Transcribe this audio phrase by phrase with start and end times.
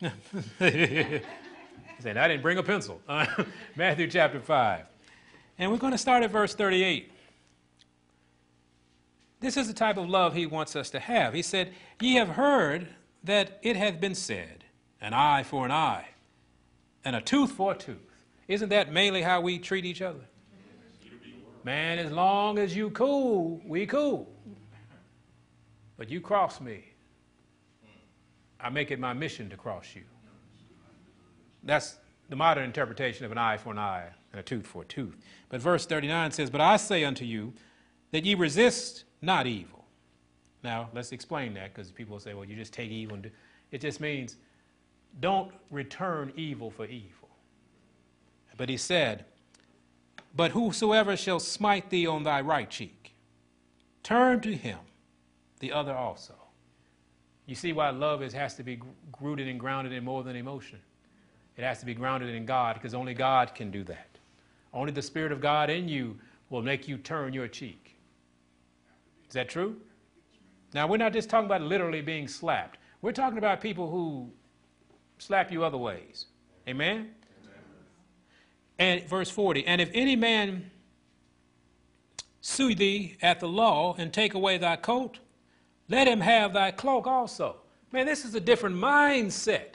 [0.00, 1.20] he
[1.98, 3.00] said, I didn't bring a pencil.
[3.76, 4.84] Matthew chapter 5.
[5.58, 7.12] And we're going to start at verse 38.
[9.40, 11.34] This is the type of love he wants us to have.
[11.34, 12.88] He said, Ye have heard
[13.24, 14.64] that it hath been said,
[15.00, 16.08] an eye for an eye,
[17.04, 17.96] and a tooth for a tooth.
[18.48, 20.20] Isn't that mainly how we treat each other?
[21.62, 24.30] Man, as long as you cool, we cool.
[25.96, 26.84] But you cross me,
[28.62, 30.02] I make it my mission to cross you.
[31.62, 34.86] That's the modern interpretation of an eye for an eye and a tooth for a
[34.86, 35.16] tooth.
[35.48, 37.52] But verse 39 says, But I say unto you
[38.12, 39.84] that ye resist not evil.
[40.62, 43.30] Now, let's explain that because people say, well, you just take evil and do.
[43.70, 44.36] It just means
[45.20, 47.28] don't return evil for evil.
[48.56, 49.24] But he said,
[50.36, 53.14] But whosoever shall smite thee on thy right cheek,
[54.02, 54.78] turn to him
[55.60, 56.34] the other also.
[57.50, 58.78] You see why love is, has to be
[59.20, 60.78] rooted and grounded in more than emotion.
[61.56, 64.06] It has to be grounded in God because only God can do that.
[64.72, 66.16] Only the Spirit of God in you
[66.48, 67.96] will make you turn your cheek.
[69.26, 69.74] Is that true?
[70.74, 72.78] Now, we're not just talking about literally being slapped.
[73.02, 74.30] We're talking about people who
[75.18, 76.26] slap you other ways.
[76.68, 77.10] Amen?
[78.78, 80.70] And verse 40 And if any man
[82.42, 85.18] sue thee at the law and take away thy coat,
[85.90, 87.56] let him have thy cloak also.
[87.92, 89.74] Man, this is a different mindset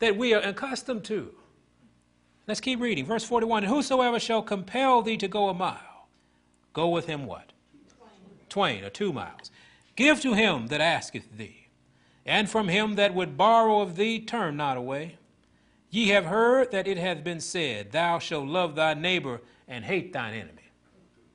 [0.00, 1.32] that we are accustomed to.
[2.48, 3.06] Let's keep reading.
[3.06, 6.08] Verse 41 And whosoever shall compel thee to go a mile,
[6.72, 7.52] go with him what?
[8.48, 9.52] Twain, or two miles.
[9.94, 11.68] Give to him that asketh thee,
[12.26, 15.16] and from him that would borrow of thee, turn not away.
[15.90, 20.12] Ye have heard that it hath been said, Thou shalt love thy neighbor and hate
[20.12, 20.70] thine enemy.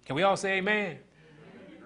[0.05, 0.97] Can we all say amen?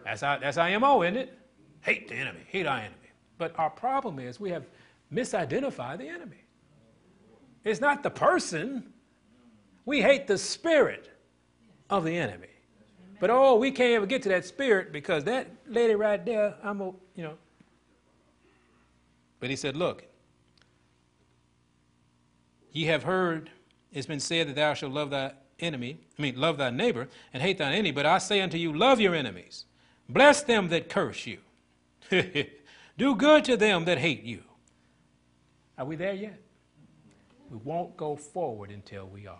[0.03, 1.38] That's our, that's our MO, isn't it?
[1.81, 2.95] Hate the enemy, hate our enemy.
[3.37, 4.65] But our problem is we have
[5.13, 6.43] misidentified the enemy.
[7.63, 8.93] It's not the person.
[9.85, 11.09] We hate the spirit
[11.89, 12.47] of the enemy.
[13.19, 16.79] But oh, we can't ever get to that spirit because that lady right there, I'm
[16.81, 17.33] a, you know.
[19.39, 20.03] But he said, Look,
[22.71, 23.49] ye have heard
[23.91, 27.41] it's been said that thou shalt love thy enemy, I mean, love thy neighbor and
[27.41, 27.91] hate thine enemy.
[27.91, 29.65] But I say unto you, love your enemies,
[30.07, 31.39] bless them that curse you,
[32.97, 34.43] do good to them that hate you.
[35.77, 36.39] Are we there yet?
[37.49, 39.39] We won't go forward until we are.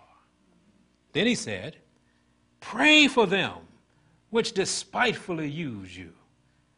[1.14, 1.78] Then he said,
[2.60, 3.54] Pray for them
[4.30, 6.12] which despitefully use you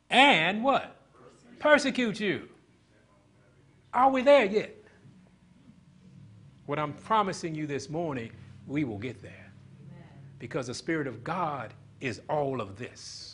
[0.09, 0.95] and what?
[1.59, 2.49] Persecute you.
[3.93, 4.75] Are we there yet?
[6.65, 8.31] What I'm promising you this morning,
[8.67, 9.51] we will get there.
[10.39, 13.30] Because the Spirit of God is all of this.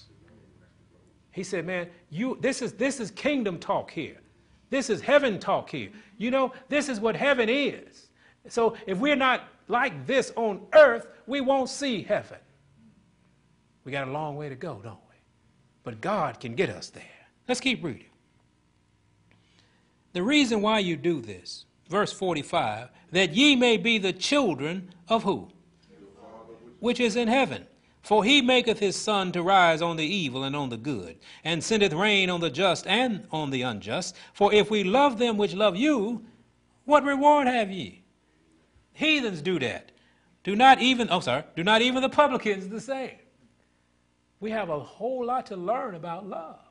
[1.37, 4.17] He said, Man, you this is this is kingdom talk here.
[4.71, 5.91] This is heaven talk here.
[6.17, 8.07] You know, this is what heaven is.
[8.47, 12.39] So if we're not like this on earth, we won't see heaven.
[13.83, 15.15] We got a long way to go, don't we?
[15.83, 17.03] But God can get us there.
[17.47, 18.09] Let's keep reading.
[20.13, 25.21] The reason why you do this, verse 45, that ye may be the children of
[25.21, 25.49] who?
[26.79, 27.67] Which is in heaven.
[28.07, 31.61] For he maketh his sun to rise on the evil and on the good, and
[31.61, 34.15] sendeth rain on the just and on the unjust.
[34.31, 36.23] For if we love them which love you,
[36.85, 38.05] what reward have ye?
[38.93, 39.91] Heathens do that.
[40.45, 43.17] Do not even, oh, sorry, do not even the publicans the same.
[44.39, 46.61] We have a whole lot to learn about love.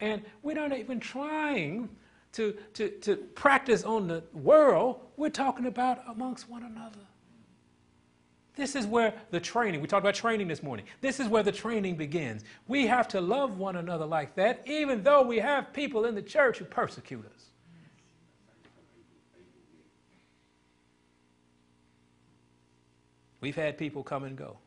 [0.00, 1.88] And we're not even trying
[2.32, 5.00] to, to, to practice on the world.
[5.16, 7.07] We're talking about amongst one another.
[8.58, 10.84] This is where the training, we talked about training this morning.
[11.00, 12.42] This is where the training begins.
[12.66, 16.22] We have to love one another like that, even though we have people in the
[16.22, 17.44] church who persecute us.
[23.40, 24.58] We've had people come and go.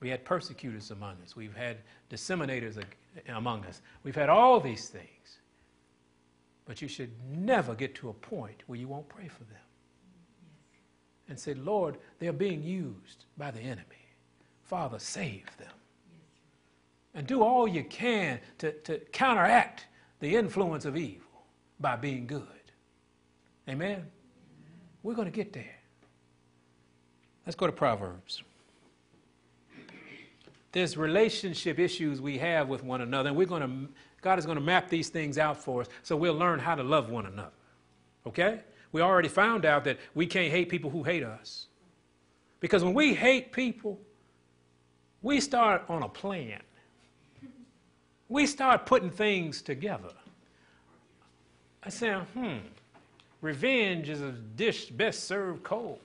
[0.00, 1.36] We had persecutors among us.
[1.36, 1.78] We've had
[2.10, 2.82] disseminators
[3.28, 3.80] among us.
[4.02, 5.38] We've had all these things.
[6.64, 9.60] But you should never get to a point where you won't pray for them.
[11.28, 13.84] And say, Lord, they're being used by the enemy.
[14.62, 15.72] Father, save them.
[17.14, 19.86] And do all you can to, to counteract
[20.20, 21.26] the influence of evil
[21.80, 22.42] by being good.
[23.68, 24.04] Amen?
[25.02, 25.78] We're going to get there.
[27.46, 28.42] Let's go to Proverbs
[30.74, 34.58] there's relationship issues we have with one another, and we're going to, God is going
[34.58, 37.52] to map these things out for us so we'll learn how to love one another.
[38.26, 38.60] Okay?
[38.94, 41.66] We already found out that we can't hate people who hate us.
[42.60, 43.98] Because when we hate people,
[45.20, 46.60] we start on a plan.
[48.28, 50.12] We start putting things together.
[51.82, 52.58] I say, hmm,
[53.40, 55.98] revenge is a dish best served cold.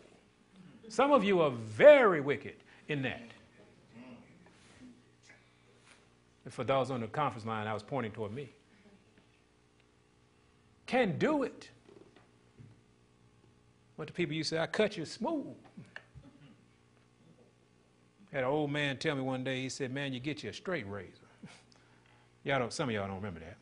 [0.88, 2.56] Some of you are very wicked
[2.88, 3.30] in that.
[6.44, 8.50] And for those on the conference line, I was pointing toward me.
[10.88, 11.69] Can do it.
[14.00, 15.57] What the people you say, I cut you smooth.
[18.31, 20.54] Had an old man tell me one day, he said, Man, you get you a
[20.54, 21.28] straight razor.
[22.46, 23.57] y'all don't, some of y'all don't remember that.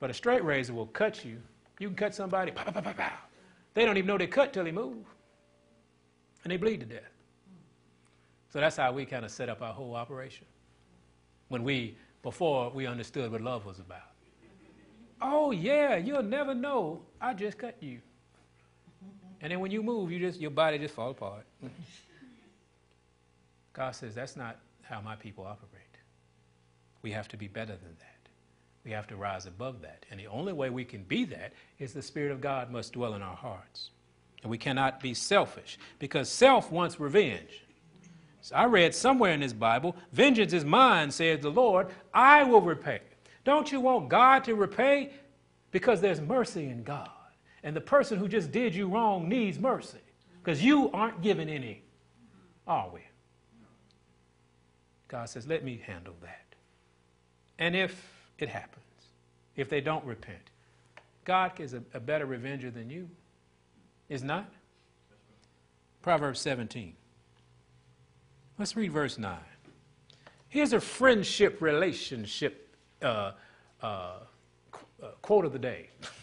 [0.00, 1.36] But a straight razor will cut you.
[1.78, 3.12] You can cut somebody, pow, pow, pow,
[3.74, 5.06] they don't even know they cut till they move.
[6.42, 7.12] And they bleed to death.
[8.52, 10.46] So that's how we kind of set up our whole operation.
[11.46, 14.00] When we, before we understood what love was about.
[15.22, 17.02] Oh yeah, you'll never know.
[17.20, 18.00] I just cut you.
[19.40, 21.44] And then when you move, you just your body just falls apart.
[23.72, 25.72] God says, that's not how my people operate.
[27.02, 28.18] We have to be better than that.
[28.84, 30.04] We have to rise above that.
[30.10, 33.14] And the only way we can be that is the Spirit of God must dwell
[33.14, 33.90] in our hearts.
[34.42, 37.64] And we cannot be selfish because self wants revenge.
[38.40, 42.62] So I read somewhere in this Bible, vengeance is mine, says the Lord, I will
[42.62, 43.00] repay.
[43.44, 45.12] Don't you want God to repay?
[45.70, 47.10] Because there's mercy in God.
[47.62, 49.98] And the person who just did you wrong needs mercy
[50.42, 51.82] because you aren't given any,
[52.66, 53.00] are we?
[55.08, 56.54] God says, let me handle that.
[57.58, 58.84] And if it happens,
[59.56, 60.50] if they don't repent,
[61.24, 63.08] God is a, a better revenger than you,
[64.08, 64.50] is not?
[66.02, 66.94] Proverbs 17.
[68.58, 69.36] Let's read verse 9.
[70.48, 73.32] Here's a friendship relationship uh,
[73.82, 75.90] uh, uh, quote of the day.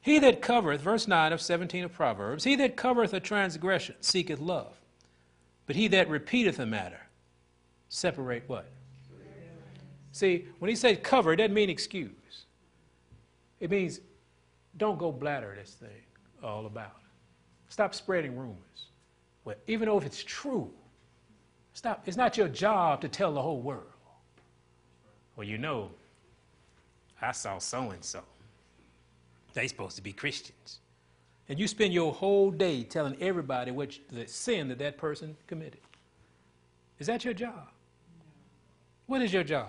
[0.00, 4.40] he that covereth, verse 9 of 17 of Proverbs, he that covereth a transgression seeketh
[4.40, 4.74] love,
[5.66, 7.00] but he that repeateth a matter
[7.90, 8.70] separate what?
[10.12, 12.10] See, when he says cover, it doesn't mean excuse.
[13.60, 14.00] It means
[14.76, 15.90] don't go bladder this thing
[16.42, 16.96] all about.
[17.68, 18.56] Stop spreading rumors.
[19.44, 20.70] Well, even though if it's true,
[21.74, 22.02] stop.
[22.06, 23.84] It's not your job to tell the whole world.
[25.36, 25.90] Well, you know,
[27.22, 28.22] I saw so and so.
[29.52, 30.80] They supposed to be Christians.
[31.48, 35.80] And you spend your whole day telling everybody what the sin that that person committed.
[36.98, 37.68] Is that your job?
[39.06, 39.68] What is your job?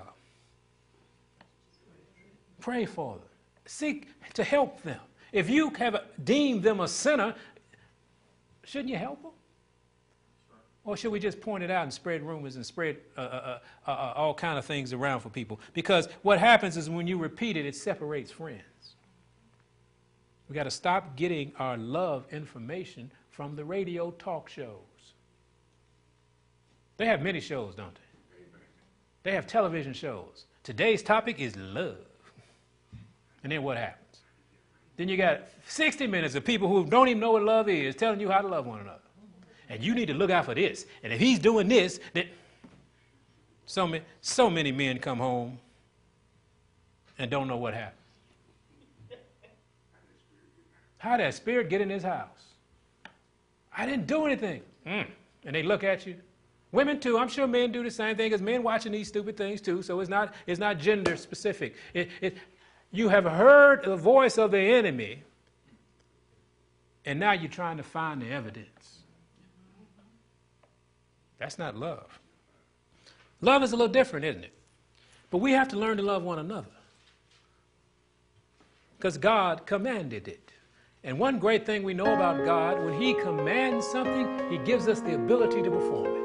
[2.59, 3.27] Pray for them.
[3.65, 4.99] Seek to help them.
[5.31, 7.33] If you have deemed them a sinner,
[8.63, 9.31] shouldn't you help them?
[10.83, 13.59] Or should we just point it out and spread rumors and spread uh, uh, uh,
[13.87, 15.59] uh, uh all kind of things around for people?
[15.73, 18.61] Because what happens is when you repeat it, it separates friends.
[20.51, 25.13] We got to stop getting our love information from the radio talk shows.
[26.97, 28.01] They have many shows, don't they?
[29.23, 30.47] They have television shows.
[30.63, 31.95] Today's topic is love.
[33.43, 34.19] And then what happens?
[34.97, 38.19] Then you got 60 minutes of people who don't even know what love is telling
[38.19, 38.99] you how to love one another.
[39.69, 40.85] And you need to look out for this.
[41.01, 42.27] And if he's doing this, then
[43.65, 45.59] so many, so many men come home
[47.17, 48.00] and don't know what happened.
[51.01, 52.55] How did that spirit get in his house?
[53.75, 54.61] I didn't do anything.
[54.85, 55.07] Mm.
[55.45, 56.15] And they look at you
[56.71, 57.17] Women too.
[57.17, 59.81] I'm sure men do the same thing as men watching these stupid things too.
[59.81, 61.75] So it's not, it's not gender specific.
[61.93, 62.37] It, it,
[62.91, 65.23] you have heard the voice of the enemy,
[67.05, 68.99] and now you're trying to find the evidence.
[71.39, 72.19] That's not love.
[73.41, 74.53] Love is a little different, isn't it?
[75.29, 76.67] But we have to learn to love one another.
[78.97, 80.51] Because God commanded it.
[81.03, 85.01] And one great thing we know about God, when He commands something, He gives us
[85.01, 86.20] the ability to perform it.